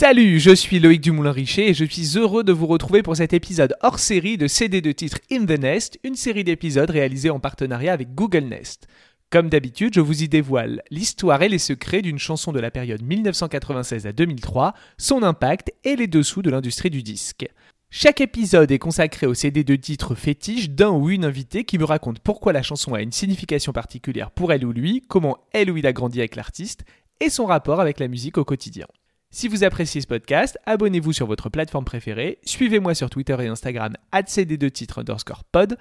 Salut, 0.00 0.38
je 0.38 0.54
suis 0.54 0.78
Loïc 0.78 1.00
Dumoulin-Richer 1.00 1.70
et 1.70 1.74
je 1.74 1.84
suis 1.84 2.16
heureux 2.16 2.44
de 2.44 2.52
vous 2.52 2.68
retrouver 2.68 3.02
pour 3.02 3.16
cet 3.16 3.32
épisode 3.32 3.74
hors 3.82 3.98
série 3.98 4.38
de 4.38 4.46
CD 4.46 4.80
de 4.80 4.92
titre 4.92 5.18
In 5.28 5.44
the 5.44 5.58
Nest, 5.58 5.98
une 6.04 6.14
série 6.14 6.44
d'épisodes 6.44 6.88
réalisés 6.88 7.30
en 7.30 7.40
partenariat 7.40 7.94
avec 7.94 8.14
Google 8.14 8.44
Nest. 8.44 8.86
Comme 9.28 9.48
d'habitude, 9.48 9.94
je 9.94 10.00
vous 10.00 10.22
y 10.22 10.28
dévoile 10.28 10.82
l'histoire 10.92 11.42
et 11.42 11.48
les 11.48 11.58
secrets 11.58 12.00
d'une 12.00 12.20
chanson 12.20 12.52
de 12.52 12.60
la 12.60 12.70
période 12.70 13.02
1996 13.02 14.06
à 14.06 14.12
2003, 14.12 14.72
son 14.98 15.24
impact 15.24 15.72
et 15.82 15.96
les 15.96 16.06
dessous 16.06 16.42
de 16.42 16.50
l'industrie 16.50 16.90
du 16.90 17.02
disque. 17.02 17.48
Chaque 17.90 18.20
épisode 18.20 18.70
est 18.70 18.78
consacré 18.78 19.26
au 19.26 19.34
CD 19.34 19.64
de 19.64 19.74
titre 19.74 20.14
fétiche 20.14 20.70
d'un 20.70 20.90
ou 20.90 21.10
une 21.10 21.24
invitée 21.24 21.64
qui 21.64 21.76
me 21.76 21.84
raconte 21.84 22.20
pourquoi 22.20 22.52
la 22.52 22.62
chanson 22.62 22.94
a 22.94 23.02
une 23.02 23.10
signification 23.10 23.72
particulière 23.72 24.30
pour 24.30 24.52
elle 24.52 24.64
ou 24.64 24.70
lui, 24.70 25.02
comment 25.08 25.38
elle 25.50 25.72
ou 25.72 25.76
il 25.76 25.88
a 25.88 25.92
grandi 25.92 26.20
avec 26.20 26.36
l'artiste 26.36 26.84
et 27.18 27.30
son 27.30 27.46
rapport 27.46 27.80
avec 27.80 27.98
la 27.98 28.06
musique 28.06 28.38
au 28.38 28.44
quotidien. 28.44 28.86
Si 29.30 29.46
vous 29.46 29.62
appréciez 29.62 30.00
ce 30.00 30.06
podcast, 30.06 30.58
abonnez-vous 30.64 31.12
sur 31.12 31.26
votre 31.26 31.50
plateforme 31.50 31.84
préférée, 31.84 32.38
suivez-moi 32.46 32.94
sur 32.94 33.10
Twitter 33.10 33.36
et 33.40 33.46
Instagram 33.48 33.94
cd2 34.10 34.70
titre 34.70 35.00
underscore 35.00 35.44
pod 35.44 35.76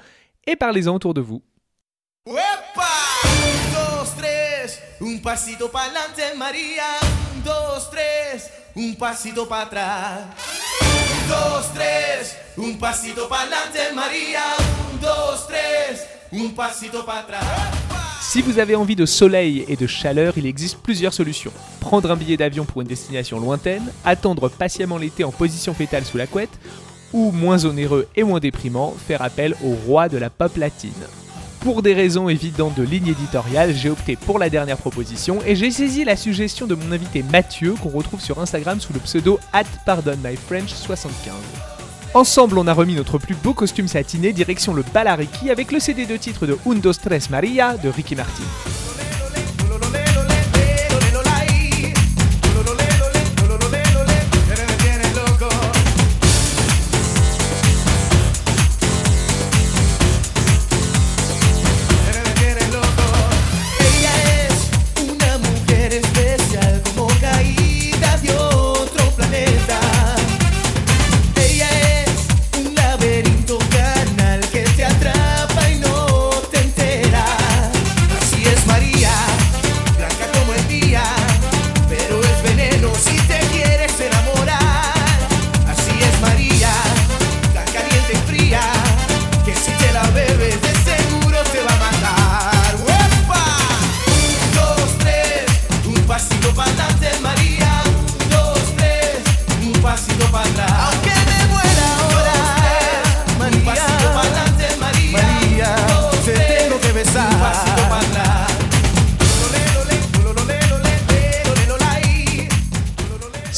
et 0.46 0.58
parlez-en 0.58 0.96
autour 0.96 1.14
de 1.14 1.22
vous. 1.22 1.42
Si 18.38 18.44
vous 18.44 18.60
avez 18.60 18.76
envie 18.76 18.96
de 18.96 19.08
soleil 19.08 19.66
et 19.68 19.76
de 19.76 19.88
chaleur, 19.88 20.38
il 20.38 20.46
existe 20.46 20.78
plusieurs 20.78 21.12
solutions. 21.12 21.52
Prendre 21.80 22.12
un 22.12 22.16
billet 22.16 22.38
d'avion 22.38 22.66
pour 22.66 22.84
une 22.84 22.88
destination 22.88 23.40
lointaine, 23.40 23.92
attendre 24.06 24.48
patiemment 24.48 25.00
l'été 25.00 25.24
en 25.24 25.32
position 25.32 25.74
fétale 25.74 26.06
sous 26.06 26.18
la 26.18 26.28
couette, 26.28 26.60
ou 27.14 27.32
moins 27.32 27.66
onéreux 27.66 28.08
et 28.16 28.22
moins 28.22 28.40
déprimant, 28.40 28.94
faire 29.08 29.24
appel 29.24 29.56
au 29.66 29.74
roi 29.88 30.08
de 30.08 30.20
la 30.20 30.30
pop 30.30 30.56
latine. 30.56 30.92
Pour 31.62 31.82
des 31.82 31.96
raisons 31.96 32.30
évidentes 32.30 32.78
de 32.78 32.84
ligne 32.84 33.08
éditoriale, 33.08 33.74
j'ai 33.74 33.90
opté 33.90 34.16
pour 34.16 34.38
la 34.38 34.52
dernière 34.52 34.78
proposition 34.78 35.40
et 35.44 35.56
j'ai 35.56 35.72
saisi 35.72 36.06
la 36.06 36.16
suggestion 36.16 36.68
de 36.68 36.76
mon 36.76 36.92
invité 36.92 37.24
Mathieu 37.24 37.74
qu'on 37.82 37.90
retrouve 37.90 38.22
sur 38.22 38.40
Instagram 38.40 38.80
sous 38.80 38.94
le 38.94 39.00
pseudo 39.00 39.40
at 39.52 39.64
pardonmyfrench75. 39.88 41.77
Ensemble, 42.18 42.58
on 42.58 42.66
a 42.66 42.74
remis 42.74 42.96
notre 42.96 43.20
plus 43.20 43.36
beau 43.36 43.54
costume 43.54 43.88
satiné 43.88 44.34
direction 44.34 44.74
le 44.74 44.82
Balariki 44.92 45.52
avec 45.52 45.72
le 45.72 45.80
CD 45.80 46.08
de 46.08 46.18
titre 46.18 46.48
de 46.48 46.58
Un, 46.66 46.74
Dos, 46.74 46.94
Tres 46.94 47.30
Maria 47.30 47.78
de 47.78 47.90
Ricky 47.90 48.16
Martin. 48.16 48.42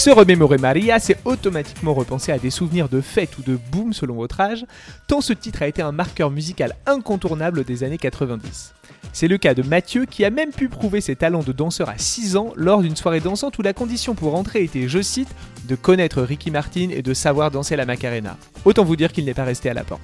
Se 0.09 0.13
remémorer 0.15 0.57
Maria, 0.57 0.97
c'est 0.97 1.19
automatiquement 1.23 1.93
repenser 1.93 2.31
à 2.31 2.39
des 2.39 2.49
souvenirs 2.49 2.89
de 2.89 2.99
fêtes 2.99 3.37
ou 3.37 3.43
de 3.43 3.59
boom 3.71 3.93
selon 3.93 4.15
votre 4.15 4.41
âge, 4.41 4.65
tant 5.05 5.21
ce 5.21 5.33
titre 5.33 5.61
a 5.61 5.67
été 5.67 5.83
un 5.83 5.91
marqueur 5.91 6.31
musical 6.31 6.75
incontournable 6.87 7.63
des 7.63 7.83
années 7.83 7.99
90. 7.99 8.73
C'est 9.13 9.27
le 9.27 9.37
cas 9.37 9.53
de 9.53 9.61
Mathieu 9.61 10.05
qui 10.05 10.25
a 10.25 10.31
même 10.31 10.49
pu 10.49 10.67
prouver 10.67 10.99
ses 10.99 11.15
talents 11.15 11.43
de 11.43 11.51
danseur 11.51 11.89
à 11.89 11.99
6 11.99 12.37
ans 12.37 12.53
lors 12.55 12.81
d'une 12.81 12.95
soirée 12.95 13.19
dansante 13.19 13.59
où 13.59 13.61
la 13.61 13.73
condition 13.73 14.15
pour 14.15 14.33
entrer 14.33 14.63
était, 14.63 14.87
je 14.87 14.99
cite, 14.99 15.29
de 15.67 15.75
connaître 15.75 16.23
Ricky 16.23 16.49
Martin 16.49 16.89
et 16.89 17.03
de 17.03 17.13
savoir 17.13 17.51
danser 17.51 17.75
la 17.75 17.85
Macarena. 17.85 18.35
Autant 18.65 18.85
vous 18.85 18.95
dire 18.95 19.11
qu'il 19.13 19.25
n'est 19.25 19.35
pas 19.35 19.43
resté 19.43 19.69
à 19.69 19.75
la 19.75 19.83
porte. 19.83 20.01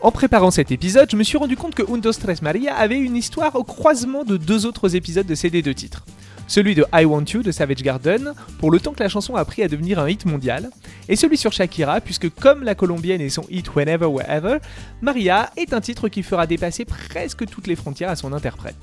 En 0.00 0.12
préparant 0.12 0.52
cet 0.52 0.70
épisode, 0.70 1.10
je 1.10 1.16
me 1.16 1.24
suis 1.24 1.38
rendu 1.38 1.56
compte 1.56 1.74
que 1.74 1.92
Undo 1.92 2.12
Stress 2.12 2.40
Maria 2.40 2.76
avait 2.76 3.00
une 3.00 3.16
histoire 3.16 3.56
au 3.56 3.64
croisement 3.64 4.22
de 4.22 4.36
deux 4.36 4.64
autres 4.64 4.94
épisodes 4.94 5.26
de 5.26 5.34
CD 5.34 5.60
de 5.60 5.72
titres 5.72 6.04
celui 6.50 6.74
de 6.74 6.84
I 6.92 7.04
Want 7.04 7.26
You 7.32 7.42
de 7.44 7.52
Savage 7.52 7.82
Garden, 7.82 8.34
pour 8.58 8.72
le 8.72 8.80
temps 8.80 8.92
que 8.92 9.02
la 9.02 9.08
chanson 9.08 9.36
a 9.36 9.44
pris 9.44 9.62
à 9.62 9.68
devenir 9.68 10.00
un 10.00 10.08
hit 10.08 10.26
mondial, 10.26 10.70
et 11.08 11.14
celui 11.14 11.36
sur 11.36 11.52
Shakira, 11.52 12.00
puisque 12.00 12.28
comme 12.28 12.64
la 12.64 12.74
colombienne 12.74 13.20
et 13.20 13.30
son 13.30 13.44
hit 13.50 13.72
Whenever 13.76 14.06
Wherever, 14.06 14.58
Maria 15.00 15.52
est 15.56 15.72
un 15.72 15.80
titre 15.80 16.08
qui 16.08 16.24
fera 16.24 16.48
dépasser 16.48 16.84
presque 16.84 17.46
toutes 17.46 17.68
les 17.68 17.76
frontières 17.76 18.10
à 18.10 18.16
son 18.16 18.32
interprète. 18.32 18.74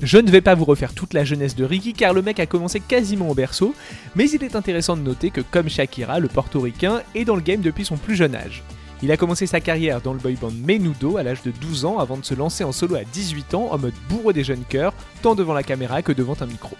Je 0.00 0.18
ne 0.18 0.32
vais 0.32 0.40
pas 0.40 0.56
vous 0.56 0.64
refaire 0.64 0.94
toute 0.94 1.14
la 1.14 1.22
jeunesse 1.22 1.54
de 1.54 1.64
Ricky 1.64 1.92
car 1.92 2.12
le 2.12 2.22
mec 2.22 2.40
a 2.40 2.46
commencé 2.46 2.80
quasiment 2.80 3.30
au 3.30 3.34
berceau, 3.34 3.72
mais 4.16 4.28
il 4.28 4.42
est 4.42 4.56
intéressant 4.56 4.96
de 4.96 5.02
noter 5.02 5.30
que 5.30 5.42
comme 5.42 5.68
Shakira, 5.68 6.18
le 6.18 6.26
portoricain 6.26 7.02
est 7.14 7.24
dans 7.24 7.36
le 7.36 7.40
game 7.40 7.60
depuis 7.60 7.84
son 7.84 7.98
plus 7.98 8.16
jeune 8.16 8.34
âge. 8.34 8.64
Il 9.00 9.12
a 9.12 9.16
commencé 9.16 9.46
sa 9.46 9.60
carrière 9.60 10.00
dans 10.00 10.12
le 10.12 10.18
boy 10.18 10.34
band 10.34 10.50
Menudo 10.50 11.18
à 11.18 11.22
l'âge 11.22 11.42
de 11.42 11.52
12 11.52 11.84
ans 11.84 11.98
avant 11.98 12.16
de 12.16 12.24
se 12.24 12.34
lancer 12.34 12.64
en 12.64 12.72
solo 12.72 12.96
à 12.96 13.04
18 13.04 13.54
ans 13.54 13.68
en 13.70 13.78
mode 13.78 13.94
bourreau 14.08 14.32
des 14.32 14.42
jeunes 14.42 14.64
cœurs, 14.68 14.94
tant 15.22 15.36
devant 15.36 15.54
la 15.54 15.62
caméra 15.62 16.02
que 16.02 16.12
devant 16.12 16.36
un 16.40 16.46
micro. 16.46 16.76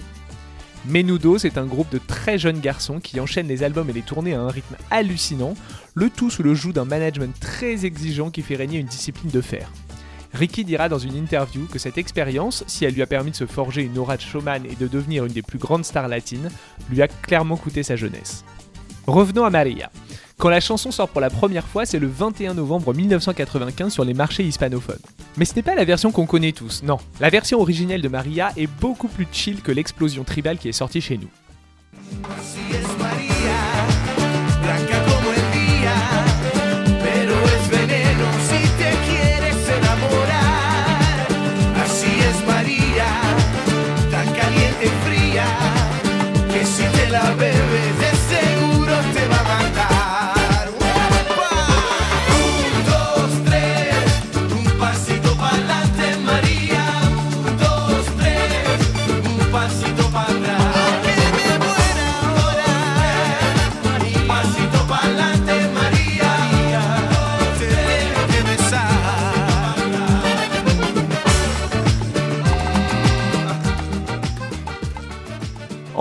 Menudo, 0.84 1.38
c'est 1.38 1.58
un 1.58 1.66
groupe 1.66 1.90
de 1.92 1.98
très 1.98 2.38
jeunes 2.38 2.58
garçons 2.58 2.98
qui 2.98 3.20
enchaînent 3.20 3.46
les 3.46 3.62
albums 3.62 3.88
et 3.88 3.92
les 3.92 4.02
tournées 4.02 4.34
à 4.34 4.40
un 4.40 4.48
rythme 4.48 4.74
hallucinant, 4.90 5.54
le 5.94 6.10
tout 6.10 6.28
sous 6.28 6.42
le 6.42 6.54
joug 6.54 6.72
d'un 6.72 6.84
management 6.84 7.38
très 7.38 7.86
exigeant 7.86 8.30
qui 8.30 8.42
fait 8.42 8.56
régner 8.56 8.78
une 8.78 8.86
discipline 8.86 9.30
de 9.30 9.40
fer. 9.40 9.70
Ricky 10.34 10.64
dira 10.64 10.88
dans 10.88 10.98
une 10.98 11.14
interview 11.14 11.66
que 11.66 11.78
cette 11.78 11.98
expérience, 11.98 12.64
si 12.66 12.84
elle 12.84 12.94
lui 12.94 13.02
a 13.02 13.06
permis 13.06 13.30
de 13.30 13.36
se 13.36 13.46
forger 13.46 13.82
une 13.82 13.98
aura 13.98 14.16
de 14.16 14.22
showman 14.22 14.64
et 14.64 14.74
de 14.74 14.88
devenir 14.88 15.24
une 15.24 15.32
des 15.32 15.42
plus 15.42 15.58
grandes 15.58 15.84
stars 15.84 16.08
latines, 16.08 16.48
lui 16.90 17.00
a 17.00 17.06
clairement 17.06 17.56
coûté 17.56 17.82
sa 17.82 17.94
jeunesse. 17.94 18.44
Revenons 19.06 19.44
à 19.44 19.50
Maria. 19.50 19.90
Quand 20.38 20.48
la 20.48 20.60
chanson 20.60 20.90
sort 20.90 21.08
pour 21.08 21.20
la 21.20 21.30
première 21.30 21.66
fois, 21.66 21.86
c'est 21.86 21.98
le 21.98 22.08
21 22.08 22.54
novembre 22.54 22.94
1995 22.94 23.92
sur 23.92 24.04
les 24.04 24.14
marchés 24.14 24.44
hispanophones. 24.44 24.98
Mais 25.36 25.44
ce 25.44 25.54
n'est 25.54 25.62
pas 25.62 25.74
la 25.74 25.84
version 25.84 26.10
qu'on 26.10 26.26
connaît 26.26 26.52
tous, 26.52 26.82
non. 26.82 26.98
La 27.20 27.30
version 27.30 27.60
originelle 27.60 28.02
de 28.02 28.08
Maria 28.08 28.52
est 28.56 28.68
beaucoup 28.80 29.08
plus 29.08 29.26
chill 29.30 29.62
que 29.62 29.72
l'explosion 29.72 30.24
tribale 30.24 30.58
qui 30.58 30.68
est 30.68 30.72
sortie 30.72 31.00
chez 31.00 31.18
nous. 31.18 31.28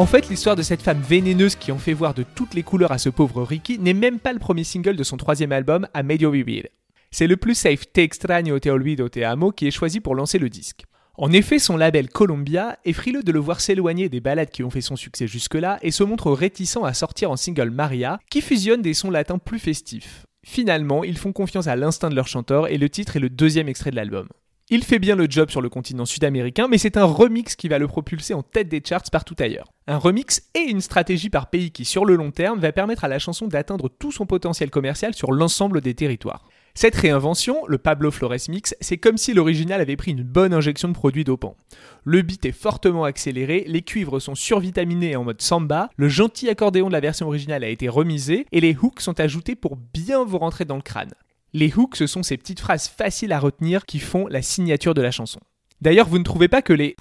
En 0.01 0.07
fait, 0.07 0.29
l'histoire 0.29 0.55
de 0.55 0.63
cette 0.63 0.81
femme 0.81 0.99
vénéneuse 0.99 1.55
qui 1.55 1.71
en 1.71 1.77
fait 1.77 1.93
voir 1.93 2.15
de 2.15 2.23
toutes 2.23 2.55
les 2.55 2.63
couleurs 2.63 2.91
à 2.91 2.97
ce 2.97 3.09
pauvre 3.09 3.43
Ricky 3.43 3.77
n'est 3.77 3.93
même 3.93 4.17
pas 4.17 4.33
le 4.33 4.39
premier 4.39 4.63
single 4.63 4.95
de 4.95 5.03
son 5.03 5.15
troisième 5.15 5.51
album, 5.51 5.87
A 5.93 6.01
Medio 6.01 6.31
Vivir. 6.31 6.65
C'est 7.11 7.27
le 7.27 7.37
plus 7.37 7.53
safe 7.53 7.85
Te 7.93 8.01
extraño 8.01 8.57
te 8.57 8.69
olvido 8.69 9.09
te 9.09 9.19
amo 9.19 9.51
qui 9.51 9.67
est 9.67 9.71
choisi 9.71 9.99
pour 9.99 10.15
lancer 10.15 10.39
le 10.39 10.49
disque. 10.49 10.85
En 11.19 11.31
effet, 11.31 11.59
son 11.59 11.77
label 11.77 12.09
Columbia 12.09 12.79
est 12.83 12.93
frileux 12.93 13.21
de 13.21 13.31
le 13.31 13.37
voir 13.37 13.61
s'éloigner 13.61 14.09
des 14.09 14.21
ballades 14.21 14.49
qui 14.49 14.63
ont 14.63 14.71
fait 14.71 14.81
son 14.81 14.95
succès 14.95 15.27
jusque-là 15.27 15.77
et 15.83 15.91
se 15.91 16.03
montre 16.03 16.31
réticent 16.31 16.83
à 16.83 16.95
sortir 16.95 17.29
en 17.29 17.35
single 17.35 17.69
Maria, 17.69 18.19
qui 18.31 18.41
fusionne 18.41 18.81
des 18.81 18.95
sons 18.95 19.11
latins 19.11 19.37
plus 19.37 19.59
festifs. 19.59 20.25
Finalement, 20.43 21.03
ils 21.03 21.19
font 21.19 21.31
confiance 21.31 21.67
à 21.67 21.75
l'instinct 21.75 22.09
de 22.09 22.15
leur 22.15 22.27
chanteur 22.27 22.71
et 22.71 22.79
le 22.79 22.89
titre 22.89 23.17
est 23.17 23.19
le 23.19 23.29
deuxième 23.29 23.69
extrait 23.69 23.91
de 23.91 23.97
l'album. 23.97 24.27
Il 24.73 24.85
fait 24.85 24.99
bien 24.99 25.17
le 25.17 25.27
job 25.29 25.49
sur 25.49 25.59
le 25.59 25.67
continent 25.67 26.05
sud-américain, 26.05 26.69
mais 26.69 26.77
c'est 26.77 26.95
un 26.95 27.03
remix 27.03 27.57
qui 27.57 27.67
va 27.67 27.77
le 27.77 27.89
propulser 27.89 28.33
en 28.33 28.41
tête 28.41 28.69
des 28.69 28.81
charts 28.81 29.03
partout 29.11 29.35
ailleurs. 29.37 29.73
Un 29.85 29.97
remix 29.97 30.43
et 30.55 30.61
une 30.61 30.79
stratégie 30.79 31.29
par 31.29 31.49
pays 31.49 31.71
qui, 31.71 31.83
sur 31.83 32.05
le 32.05 32.15
long 32.15 32.31
terme, 32.31 32.57
va 32.57 32.71
permettre 32.71 33.03
à 33.03 33.09
la 33.09 33.19
chanson 33.19 33.49
d'atteindre 33.49 33.89
tout 33.89 34.13
son 34.13 34.25
potentiel 34.25 34.69
commercial 34.69 35.13
sur 35.13 35.33
l'ensemble 35.33 35.81
des 35.81 35.93
territoires. 35.93 36.45
Cette 36.73 36.95
réinvention, 36.95 37.65
le 37.67 37.79
Pablo 37.79 38.11
Flores 38.11 38.47
Mix, 38.47 38.73
c'est 38.79 38.95
comme 38.95 39.17
si 39.17 39.33
l'original 39.33 39.81
avait 39.81 39.97
pris 39.97 40.11
une 40.11 40.23
bonne 40.23 40.53
injection 40.53 40.87
de 40.87 40.93
produits 40.93 41.25
dopants. 41.25 41.57
Le 42.05 42.21
beat 42.21 42.45
est 42.45 42.53
fortement 42.53 43.03
accéléré, 43.03 43.65
les 43.67 43.81
cuivres 43.81 44.21
sont 44.21 44.35
survitaminés 44.35 45.17
en 45.17 45.25
mode 45.25 45.41
samba, 45.41 45.89
le 45.97 46.07
gentil 46.07 46.47
accordéon 46.47 46.87
de 46.87 46.93
la 46.93 47.01
version 47.01 47.27
originale 47.27 47.65
a 47.65 47.69
été 47.69 47.89
remisé 47.89 48.45
et 48.53 48.61
les 48.61 48.77
hooks 48.81 49.01
sont 49.01 49.19
ajoutés 49.19 49.55
pour 49.55 49.75
bien 49.75 50.23
vous 50.23 50.37
rentrer 50.37 50.63
dans 50.63 50.77
le 50.77 50.81
crâne. 50.81 51.11
Les 51.53 51.73
hooks, 51.75 51.97
ce 51.97 52.07
sont 52.07 52.23
ces 52.23 52.37
petites 52.37 52.61
phrases 52.61 52.87
faciles 52.87 53.33
à 53.33 53.39
retenir 53.39 53.85
qui 53.85 53.99
font 53.99 54.25
la 54.27 54.41
signature 54.41 54.93
de 54.93 55.01
la 55.01 55.11
chanson. 55.11 55.41
D'ailleurs, 55.81 56.07
vous 56.07 56.17
ne 56.17 56.23
trouvez 56.23 56.47
pas 56.47 56.61
que 56.61 56.71
les 56.71 56.95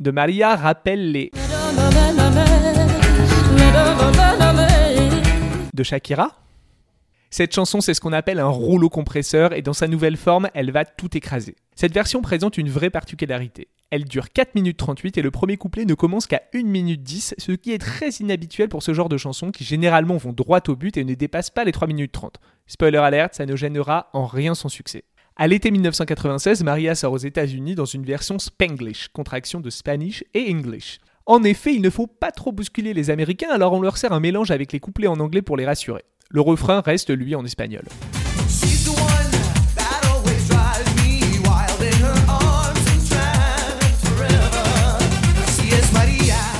de 0.00 0.10
Maria 0.10 0.56
rappellent 0.56 1.12
les 1.12 1.30
de 5.72 5.82
Shakira 5.84 6.43
cette 7.34 7.52
chanson, 7.52 7.80
c'est 7.80 7.94
ce 7.94 8.00
qu'on 8.00 8.12
appelle 8.12 8.38
un 8.38 8.46
rouleau 8.46 8.88
compresseur 8.88 9.54
et 9.54 9.62
dans 9.62 9.72
sa 9.72 9.88
nouvelle 9.88 10.16
forme, 10.16 10.48
elle 10.54 10.70
va 10.70 10.84
tout 10.84 11.16
écraser. 11.16 11.56
Cette 11.74 11.92
version 11.92 12.22
présente 12.22 12.58
une 12.58 12.68
vraie 12.68 12.90
particularité. 12.90 13.66
Elle 13.90 14.04
dure 14.04 14.30
4 14.30 14.54
minutes 14.54 14.76
38 14.76 15.18
et 15.18 15.22
le 15.22 15.32
premier 15.32 15.56
couplet 15.56 15.84
ne 15.84 15.94
commence 15.94 16.28
qu'à 16.28 16.42
1 16.54 16.62
minute 16.62 17.02
10, 17.02 17.34
ce 17.36 17.50
qui 17.50 17.72
est 17.72 17.78
très 17.78 18.10
inhabituel 18.10 18.68
pour 18.68 18.84
ce 18.84 18.94
genre 18.94 19.08
de 19.08 19.16
chansons 19.16 19.50
qui 19.50 19.64
généralement 19.64 20.16
vont 20.16 20.32
droit 20.32 20.60
au 20.68 20.76
but 20.76 20.96
et 20.96 21.02
ne 21.02 21.14
dépassent 21.14 21.50
pas 21.50 21.64
les 21.64 21.72
3 21.72 21.88
minutes 21.88 22.12
30. 22.12 22.36
Spoiler 22.68 22.98
alert, 22.98 23.34
ça 23.34 23.46
ne 23.46 23.56
gênera 23.56 24.10
en 24.12 24.26
rien 24.26 24.54
son 24.54 24.68
succès. 24.68 25.02
À 25.34 25.48
l'été 25.48 25.72
1996, 25.72 26.62
Maria 26.62 26.94
sort 26.94 27.14
aux 27.14 27.18
États-Unis 27.18 27.74
dans 27.74 27.84
une 27.84 28.04
version 28.04 28.38
Spanglish, 28.38 29.08
contraction 29.08 29.58
de 29.58 29.70
Spanish 29.70 30.22
et 30.34 30.52
English. 30.52 31.00
En 31.26 31.42
effet, 31.42 31.74
il 31.74 31.82
ne 31.82 31.90
faut 31.90 32.06
pas 32.06 32.30
trop 32.30 32.52
bousculer 32.52 32.94
les 32.94 33.10
Américains, 33.10 33.50
alors 33.50 33.72
on 33.72 33.80
leur 33.80 33.96
sert 33.96 34.12
un 34.12 34.20
mélange 34.20 34.52
avec 34.52 34.72
les 34.72 34.78
couplets 34.78 35.08
en 35.08 35.18
anglais 35.18 35.42
pour 35.42 35.56
les 35.56 35.66
rassurer. 35.66 36.04
Le 36.30 36.40
refrain 36.40 36.80
reste 36.80 37.10
lui 37.10 37.34
en 37.34 37.44
espagnol. 37.44 37.84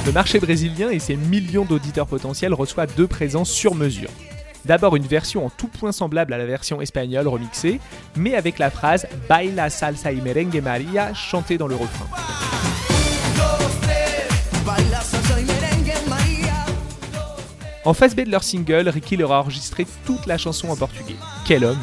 Le 0.06 0.12
marché 0.12 0.38
brésilien 0.38 0.90
et 0.90 0.99
ses 0.99 1.16
millions 1.16 1.64
d'auditeurs 1.64 2.06
potentiels 2.06 2.52
reçoivent 2.52 2.94
deux 2.94 3.06
présences 3.06 3.50
sur 3.50 3.75
mesure. 3.75 4.11
D'abord 4.66 4.96
une 4.96 5.06
version 5.06 5.46
en 5.46 5.50
tout 5.50 5.69
point 5.69 5.93
semblable 5.93 6.32
à 6.32 6.38
la 6.38 6.46
version 6.46 6.81
espagnole 6.81 7.26
remixée, 7.26 7.81
mais 8.16 8.34
avec 8.34 8.58
la 8.58 8.70
phrase 8.70 9.06
Baila 9.28 9.70
salsa 9.70 10.12
y 10.12 10.20
merengue 10.20 10.62
Maria 10.62 11.12
chantée 11.14 11.58
dans 11.58 11.66
le 11.66 11.75
refrain. 11.75 12.06
En 17.86 17.92
face 17.92 18.16
B 18.16 18.20
de 18.20 18.31
leur 18.31 18.42
single, 18.42 18.88
Ricky 18.88 19.16
leur 19.16 19.32
a 19.32 19.40
enregistré 19.40 19.86
toute 20.06 20.25
la 20.25 20.38
chanson 20.38 20.70
en 20.70 20.76
portugais. 20.76 21.16
Quel 21.44 21.66
homme. 21.66 21.78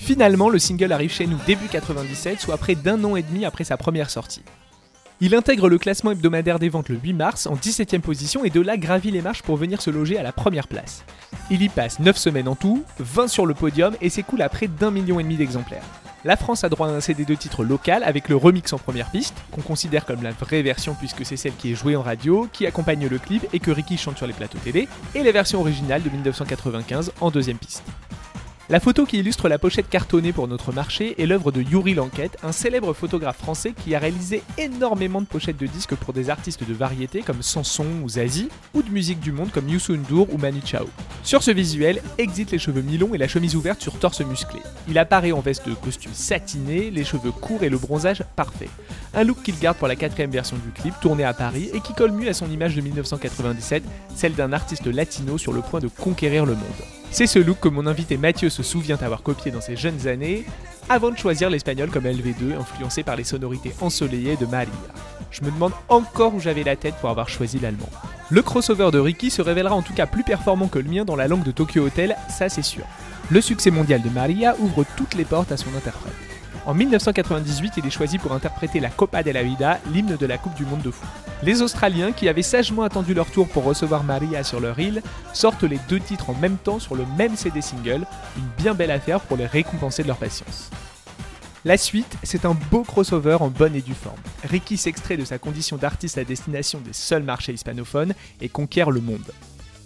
Finalement, 0.00 0.48
le 0.48 0.58
single 0.58 0.92
arrive 0.92 1.12
chez 1.12 1.26
nous 1.26 1.38
début 1.46 1.68
97, 1.68 2.40
soit 2.40 2.56
près 2.56 2.74
d'un 2.74 3.02
an 3.04 3.14
et 3.14 3.22
demi 3.22 3.44
après 3.44 3.64
sa 3.64 3.76
première 3.76 4.10
sortie. 4.10 4.42
Il 5.20 5.34
intègre 5.36 5.68
le 5.68 5.78
classement 5.78 6.10
hebdomadaire 6.10 6.58
des 6.58 6.68
ventes 6.68 6.88
le 6.88 6.96
8 6.96 7.12
mars 7.12 7.46
en 7.46 7.54
17ème 7.54 8.00
position 8.00 8.44
et 8.44 8.50
de 8.50 8.60
là 8.60 8.76
gravit 8.76 9.12
les 9.12 9.22
marches 9.22 9.42
pour 9.42 9.56
venir 9.56 9.80
se 9.80 9.90
loger 9.90 10.18
à 10.18 10.24
la 10.24 10.32
première 10.32 10.66
place. 10.66 11.04
Il 11.50 11.62
y 11.62 11.68
passe 11.68 12.00
9 12.00 12.16
semaines 12.16 12.48
en 12.48 12.56
tout, 12.56 12.84
20 12.98 13.28
sur 13.28 13.46
le 13.46 13.54
podium 13.54 13.94
et 14.00 14.10
s'écoule 14.10 14.42
à 14.42 14.48
près 14.48 14.66
d'un 14.66 14.90
million 14.90 15.20
et 15.20 15.22
demi 15.22 15.36
d'exemplaires. 15.36 15.84
La 16.24 16.36
France 16.36 16.64
a 16.64 16.68
droit 16.68 16.88
à 16.88 16.90
un 16.90 17.00
CD 17.00 17.24
de 17.24 17.34
titre 17.34 17.62
local 17.64 18.02
avec 18.02 18.28
le 18.28 18.34
remix 18.34 18.72
en 18.72 18.78
première 18.78 19.10
piste, 19.10 19.36
qu'on 19.52 19.60
considère 19.60 20.04
comme 20.04 20.22
la 20.22 20.32
vraie 20.32 20.62
version 20.62 20.96
puisque 20.98 21.24
c'est 21.24 21.36
celle 21.36 21.54
qui 21.54 21.70
est 21.70 21.74
jouée 21.76 21.94
en 21.94 22.02
radio, 22.02 22.48
qui 22.52 22.66
accompagne 22.66 23.06
le 23.06 23.18
clip 23.18 23.46
et 23.52 23.60
que 23.60 23.70
Ricky 23.70 23.96
chante 23.96 24.16
sur 24.16 24.26
les 24.26 24.32
plateaux 24.32 24.58
télé, 24.58 24.88
et 25.14 25.22
la 25.22 25.32
version 25.32 25.60
originale 25.60 26.02
de 26.02 26.10
1995 26.10 27.12
en 27.20 27.30
deuxième 27.30 27.58
piste. 27.58 27.84
La 28.70 28.80
photo 28.80 29.04
qui 29.04 29.18
illustre 29.18 29.50
la 29.50 29.58
pochette 29.58 29.90
cartonnée 29.90 30.32
pour 30.32 30.48
notre 30.48 30.72
marché 30.72 31.20
est 31.22 31.26
l'œuvre 31.26 31.52
de 31.52 31.60
Yuri 31.60 31.92
Lanquette, 31.92 32.38
un 32.42 32.50
célèbre 32.50 32.94
photographe 32.94 33.36
français 33.36 33.74
qui 33.84 33.94
a 33.94 33.98
réalisé 33.98 34.42
énormément 34.56 35.20
de 35.20 35.26
pochettes 35.26 35.58
de 35.58 35.66
disques 35.66 35.94
pour 35.94 36.14
des 36.14 36.30
artistes 36.30 36.66
de 36.66 36.72
variété 36.72 37.20
comme 37.20 37.42
Sanson 37.42 37.84
ou 38.02 38.08
Zazie, 38.08 38.48
ou 38.72 38.82
de 38.82 38.88
musique 38.88 39.20
du 39.20 39.32
monde 39.32 39.50
comme 39.50 39.68
Youssou 39.68 39.96
N'Dour 39.96 40.32
ou 40.32 40.38
Manu 40.38 40.62
Chao. 40.64 40.86
Sur 41.24 41.42
ce 41.42 41.50
visuel, 41.50 42.00
exit 42.16 42.52
les 42.52 42.58
cheveux 42.58 42.80
mi-longs 42.80 43.12
et 43.12 43.18
la 43.18 43.28
chemise 43.28 43.54
ouverte 43.54 43.82
sur 43.82 43.98
torse 43.98 44.22
musclé. 44.22 44.60
Il 44.88 44.96
apparaît 44.96 45.32
en 45.32 45.40
veste 45.40 45.68
de 45.68 45.74
costume 45.74 46.14
satiné, 46.14 46.90
les 46.90 47.04
cheveux 47.04 47.32
courts 47.32 47.64
et 47.64 47.68
le 47.68 47.76
bronzage 47.76 48.24
parfait. 48.34 48.70
Un 49.12 49.24
look 49.24 49.42
qu'il 49.42 49.58
garde 49.58 49.76
pour 49.76 49.88
la 49.88 49.96
quatrième 49.96 50.30
version 50.30 50.56
du 50.56 50.70
clip, 50.70 50.94
tourné 51.02 51.24
à 51.24 51.34
Paris, 51.34 51.68
et 51.74 51.80
qui 51.80 51.92
colle 51.92 52.12
mieux 52.12 52.30
à 52.30 52.34
son 52.34 52.50
image 52.50 52.74
de 52.76 52.80
1997, 52.80 53.84
celle 54.14 54.34
d'un 54.34 54.54
artiste 54.54 54.86
latino 54.86 55.36
sur 55.36 55.52
le 55.52 55.60
point 55.60 55.80
de 55.80 55.88
conquérir 55.88 56.46
le 56.46 56.54
monde. 56.54 57.03
C'est 57.14 57.28
ce 57.28 57.38
look 57.38 57.60
que 57.60 57.68
mon 57.68 57.86
invité 57.86 58.16
Mathieu 58.16 58.50
se 58.50 58.64
souvient 58.64 58.96
avoir 59.00 59.22
copié 59.22 59.52
dans 59.52 59.60
ses 59.60 59.76
jeunes 59.76 60.08
années, 60.08 60.44
avant 60.88 61.12
de 61.12 61.16
choisir 61.16 61.48
l'espagnol 61.48 61.88
comme 61.88 62.06
LV2, 62.06 62.58
influencé 62.58 63.04
par 63.04 63.14
les 63.14 63.22
sonorités 63.22 63.72
ensoleillées 63.80 64.34
de 64.34 64.46
Maria. 64.46 64.72
Je 65.30 65.44
me 65.44 65.52
demande 65.52 65.70
encore 65.88 66.34
où 66.34 66.40
j'avais 66.40 66.64
la 66.64 66.74
tête 66.74 66.96
pour 66.96 67.10
avoir 67.10 67.28
choisi 67.28 67.60
l'allemand. 67.60 67.88
Le 68.30 68.42
crossover 68.42 68.90
de 68.90 68.98
Ricky 68.98 69.30
se 69.30 69.42
révélera 69.42 69.76
en 69.76 69.82
tout 69.82 69.94
cas 69.94 70.06
plus 70.06 70.24
performant 70.24 70.66
que 70.66 70.80
le 70.80 70.90
mien 70.90 71.04
dans 71.04 71.14
la 71.14 71.28
langue 71.28 71.44
de 71.44 71.52
Tokyo 71.52 71.86
Hotel, 71.86 72.16
ça 72.28 72.48
c'est 72.48 72.62
sûr. 72.62 72.84
Le 73.30 73.40
succès 73.40 73.70
mondial 73.70 74.02
de 74.02 74.10
Maria 74.10 74.56
ouvre 74.58 74.84
toutes 74.96 75.14
les 75.14 75.24
portes 75.24 75.52
à 75.52 75.56
son 75.56 75.72
interprète. 75.76 76.12
En 76.66 76.74
1998, 76.74 77.74
il 77.76 77.86
est 77.86 77.90
choisi 77.90 78.18
pour 78.18 78.32
interpréter 78.32 78.80
la 78.80 78.90
Copa 78.90 79.22
de 79.22 79.30
la 79.30 79.44
Vida, 79.44 79.78
l'hymne 79.92 80.16
de 80.16 80.26
la 80.26 80.36
Coupe 80.36 80.56
du 80.56 80.64
Monde 80.64 80.82
de 80.82 80.90
foot. 80.90 81.23
Les 81.44 81.60
Australiens, 81.60 82.12
qui 82.12 82.30
avaient 82.30 82.40
sagement 82.40 82.84
attendu 82.84 83.12
leur 83.12 83.30
tour 83.30 83.46
pour 83.48 83.64
recevoir 83.64 84.02
Maria 84.02 84.42
sur 84.42 84.60
leur 84.60 84.78
île, 84.78 85.02
sortent 85.34 85.64
les 85.64 85.78
deux 85.90 86.00
titres 86.00 86.30
en 86.30 86.34
même 86.34 86.56
temps 86.56 86.78
sur 86.78 86.94
le 86.94 87.04
même 87.18 87.36
CD 87.36 87.60
single, 87.60 88.06
une 88.38 88.48
bien 88.56 88.72
belle 88.72 88.90
affaire 88.90 89.20
pour 89.20 89.36
les 89.36 89.44
récompenser 89.44 90.02
de 90.02 90.08
leur 90.08 90.16
patience. 90.16 90.70
La 91.66 91.76
suite, 91.76 92.16
c'est 92.22 92.46
un 92.46 92.56
beau 92.70 92.82
crossover 92.82 93.36
en 93.40 93.48
bonne 93.48 93.74
et 93.74 93.82
due 93.82 93.92
forme. 93.92 94.16
Ricky 94.44 94.78
s'extrait 94.78 95.18
de 95.18 95.24
sa 95.26 95.38
condition 95.38 95.76
d'artiste 95.76 96.16
à 96.16 96.24
destination 96.24 96.80
des 96.80 96.94
seuls 96.94 97.22
marchés 97.22 97.52
hispanophones 97.52 98.14
et 98.40 98.48
conquiert 98.48 98.90
le 98.90 99.02
monde. 99.02 99.30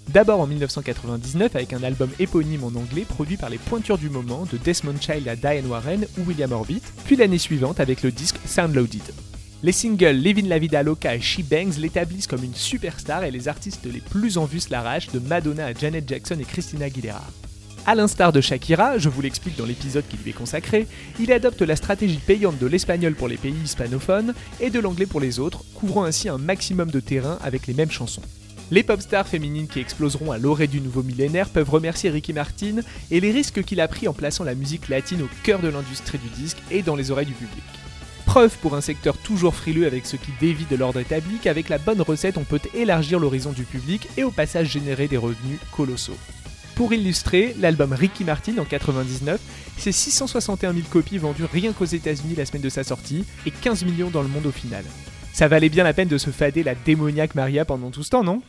D'abord 0.09 0.41
en 0.41 0.47
1999 0.47 1.57
avec 1.57 1.73
un 1.73 1.83
album 1.83 2.11
éponyme 2.21 2.62
en 2.62 2.69
anglais 2.69 3.05
produit 3.05 3.37
par 3.37 3.50
les 3.50 3.59
pointures 3.59 3.99
du 3.99 4.11
moment 4.11 4.47
de 4.50 4.59
Desmond 4.59 5.00
Child 5.00 5.27
à 5.27 5.35
Diane 5.35 5.67
Warren 5.67 6.07
ou 6.19 6.23
William 6.23 6.53
Orbit, 6.53 6.83
puis 7.05 7.17
l'année 7.17 7.38
suivante 7.38 7.81
avec 7.81 8.05
le 8.05 8.12
disque 8.12 8.38
Soundloaded. 8.47 9.03
Les 9.65 9.73
singles 9.73 10.12
Living 10.12 10.47
la 10.47 10.61
Vida 10.61 10.85
Loca 10.85 11.17
et 11.17 11.21
She 11.21 11.41
Bangs 11.41 11.81
l'établissent 11.81 12.29
comme 12.29 12.45
une 12.45 12.55
superstar 12.55 13.25
et 13.25 13.33
les 13.33 13.49
artistes 13.49 13.87
les 13.93 14.00
plus 14.00 14.38
en 14.38 14.45
vue 14.45 14.61
se 14.61 14.71
l'arrachent 14.71 15.11
de 15.11 15.19
Madonna 15.19 15.67
à 15.67 15.75
Janet 15.75 16.09
Jackson 16.09 16.37
et 16.38 16.45
Christina 16.45 16.85
Aguilera. 16.85 17.25
A 17.85 17.97
l'instar 17.97 18.33
de 18.33 18.41
Shakira, 18.41 18.99
je 18.99 19.09
vous 19.09 19.21
l'explique 19.21 19.57
dans 19.57 19.67
l'épisode 19.67 20.05
qui 20.09 20.17
lui 20.17 20.31
est 20.31 20.35
consacré, 20.35 20.87
il 21.19 21.33
adopte 21.33 21.62
la 21.62 21.75
stratégie 21.75 22.21
payante 22.25 22.59
de 22.61 22.69
l'espagnol 22.69 23.17
pour 23.17 23.27
les 23.27 23.37
pays 23.37 23.57
hispanophones 23.65 24.33
et 24.61 24.71
de 24.71 24.79
l'anglais 24.79 25.07
pour 25.07 25.19
les 25.19 25.41
autres, 25.41 25.65
couvrant 25.75 26.05
ainsi 26.05 26.29
un 26.29 26.38
maximum 26.38 26.93
de 26.93 27.00
terrain 27.00 27.38
avec 27.43 27.67
les 27.67 27.75
mêmes 27.75 27.91
chansons. 27.91 28.23
Les 28.71 28.85
pop 28.85 29.00
stars 29.00 29.27
féminines 29.27 29.67
qui 29.67 29.81
exploseront 29.81 30.31
à 30.31 30.38
l'orée 30.38 30.69
du 30.69 30.81
nouveau 30.81 31.03
millénaire 31.03 31.49
peuvent 31.49 31.71
remercier 31.71 32.11
Ricky 32.11 32.33
Martin 32.33 32.77
et 33.11 33.19
les 33.19 33.33
risques 33.33 33.65
qu'il 33.65 33.81
a 33.81 33.88
pris 33.88 34.07
en 34.07 34.12
plaçant 34.12 34.45
la 34.45 34.55
musique 34.55 34.88
latine 34.88 35.23
au 35.23 35.29
cœur 35.43 35.59
de 35.59 35.69
l'industrie 35.69 36.19
du 36.19 36.29
disque 36.41 36.59
et 36.71 36.83
dans 36.83 36.95
les 36.95 37.11
oreilles 37.11 37.27
du 37.27 37.33
public. 37.33 37.65
Preuve 38.28 38.58
pour 38.58 38.75
un 38.75 38.82
secteur 38.82 39.16
toujours 39.16 39.54
frileux 39.54 39.87
avec 39.87 40.04
ce 40.04 40.16
qui 40.16 40.32
dévie 40.38 40.66
de 40.66 40.76
l'ordre 40.76 41.00
établi 41.00 41.38
qu'avec 41.38 41.70
la 41.70 41.78
bonne 41.78 42.02
recette 42.02 42.37
on 42.37 42.44
peut 42.44 42.61
élargir 42.75 43.18
l'horizon 43.18 43.52
du 43.52 43.64
public 43.64 44.06
et 44.18 44.23
au 44.23 44.30
passage 44.30 44.68
générer 44.68 45.08
des 45.08 45.16
revenus 45.16 45.58
colossaux. 45.73 46.18
Pour 46.75 46.92
illustrer, 46.92 47.56
l'album 47.58 47.94
Ricky 47.94 48.25
Martin 48.25 48.58
en 48.58 48.66
99, 48.66 49.40
c'est 49.78 49.92
661 49.92 50.75
000 50.75 50.85
copies 50.90 51.16
vendues 51.16 51.47
rien 51.50 51.73
qu'aux 51.73 51.87
États-Unis 51.87 52.35
la 52.37 52.44
semaine 52.44 52.61
de 52.61 52.68
sa 52.68 52.85
sortie 52.85 53.25
et 53.47 53.50
15 53.50 53.87
millions 53.87 54.11
dans 54.11 54.23
le 54.23 54.28
monde 54.28 54.44
au 54.44 54.52
final. 54.52 54.85
Ça 55.32 55.49
valait 55.49 55.70
bien 55.70 55.85
la 55.85 55.94
peine 55.94 56.08
de 56.08 56.18
se 56.18 56.28
fader 56.28 56.62
la 56.62 56.75
démoniaque 56.75 57.35
Maria 57.35 57.64
pendant 57.64 57.90
tout 57.90 58.02
ce 58.02 58.11
temps, 58.11 58.25
non? 58.25 58.42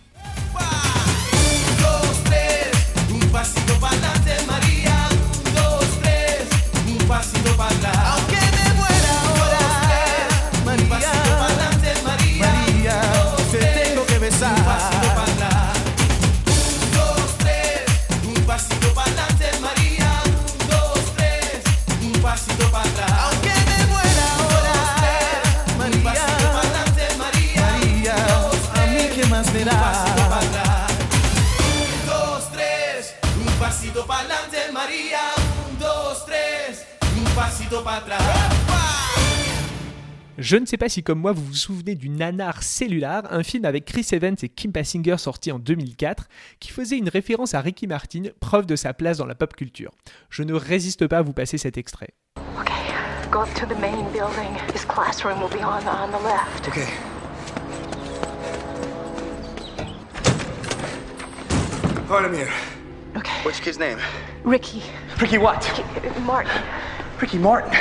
Pasito 37.70 37.84
para 37.84 37.98
atrás. 37.98 38.20
Je 40.38 40.56
ne 40.56 40.66
sais 40.66 40.78
pas 40.78 40.88
si 40.88 41.04
comme 41.04 41.20
moi 41.20 41.34
vous 41.34 41.44
vous 41.44 41.54
souvenez 41.54 41.96
du 41.96 42.08
Nanar 42.08 42.64
Cellular, 42.64 43.24
un 43.30 43.44
film 43.44 43.66
avec 43.66 43.84
Chris 43.84 44.08
Evans 44.14 44.38
et 44.42 44.48
Kim 44.48 44.72
Basinger 44.72 45.18
sorti 45.18 45.52
en 45.52 45.60
2004, 45.60 46.30
qui 46.62 46.72
faisait 46.72 46.98
une 46.98 47.10
référence 47.10 47.54
à 47.56 47.62
Ricky 47.62 47.88
Martin, 47.88 48.24
preuve 48.40 48.66
de 48.66 48.78
sa 48.78 48.94
place 48.94 49.18
dans 49.18 49.26
la 49.26 49.36
pop 49.36 49.54
culture. 49.54 49.92
Je 50.30 50.44
ne 50.44 50.54
résiste 50.54 51.08
pas 51.08 51.18
à 51.18 51.22
vous 51.22 51.34
passer 51.34 51.58
cet 51.58 51.78
extrait. 51.78 52.12
Okay, 52.58 52.74
go 53.30 53.42
up 53.42 53.54
to 53.54 53.66
the 53.66 53.78
main 53.82 54.10
building. 54.14 54.56
His 54.74 54.86
classroom 54.86 55.42
will 55.42 55.50
be 55.50 55.62
on, 55.62 55.86
on 55.86 56.08
the 56.08 56.24
left. 56.24 56.70
Okay. 56.70 56.88
Pardon 62.08 62.34
here. 62.34 62.50
Okay. 63.18 63.32
What's 63.44 63.60
your 63.60 63.66
kid's 63.66 63.78
name? 63.78 64.00
Ricky. 64.46 64.82
Ricky 65.20 65.38
what? 65.38 65.68
Ricky, 66.02 66.20
Martin. 66.22 66.64
Ricky 67.20 67.38
Martin. 67.38 67.72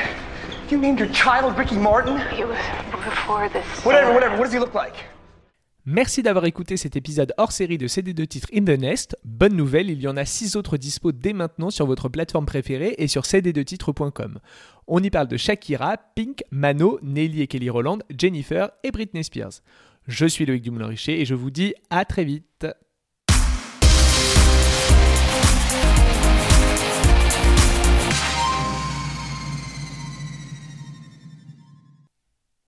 You 0.69 0.79
named 0.79 0.99
your 0.99 1.09
child 1.13 1.57
Ricky 1.57 1.77
Martin? 1.77 2.17
It 2.37 2.47
was 2.47 2.59
before 3.05 3.49
this. 3.49 3.65
Whatever, 3.85 4.13
whatever. 4.13 4.37
What 4.37 4.47
does 4.47 4.53
he 4.53 4.59
look 4.59 4.75
like? 4.75 4.95
Merci 5.87 6.23
d'avoir 6.23 6.45
écouté 6.45 6.77
cet 6.77 6.97
épisode 6.97 7.33
hors 7.39 7.53
série 7.53 7.79
de 7.79 7.87
CD 7.87 8.13
de 8.13 8.25
titres 8.25 8.49
In 8.53 8.65
the 8.65 8.79
Nest. 8.79 9.17
Bonne 9.25 9.55
nouvelle, 9.55 9.91
il 9.91 10.01
y 10.01 10.09
en 10.09 10.17
a 10.17 10.25
6 10.25 10.57
autres 10.57 10.77
dispo 10.77 11.13
dès 11.13 11.33
maintenant 11.33 11.71
sur 11.71 11.87
votre 11.87 12.09
plateforme 12.09 12.47
préférée 12.47 12.97
et 12.99 13.07
sur 13.07 13.23
cd2titres.com. 13.23 14.41
On 14.87 15.03
y 15.03 15.09
parle 15.09 15.29
de 15.29 15.37
Shakira, 15.37 15.97
Pink, 16.15 16.43
Mano, 16.51 16.99
Nelly 17.03 17.41
et 17.41 17.47
Kelly 17.47 17.71
Roland, 17.71 17.99
Jennifer 18.19 18.71
et 18.83 18.91
Britney 18.91 19.23
Spears. 19.23 19.63
Je 20.09 20.27
suis 20.27 20.45
Loïc 20.47 20.63
Dumoulin-Richer 20.63 21.21
et 21.21 21.25
je 21.25 21.35
vous 21.35 21.51
dis 21.51 21.75
à 21.91 22.05
très 22.05 22.25
vite. 22.25 22.67